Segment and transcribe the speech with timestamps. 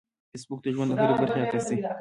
[0.31, 1.77] فېسبوک د ژوند د هرې برخې عکس دی